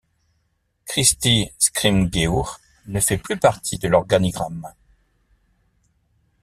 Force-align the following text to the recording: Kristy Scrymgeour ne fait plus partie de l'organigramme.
Kristy 0.87 1.47
Scrymgeour 1.59 2.57
ne 2.87 2.99
fait 2.99 3.19
plus 3.19 3.37
partie 3.37 3.77
de 3.77 3.87
l'organigramme. 3.87 4.73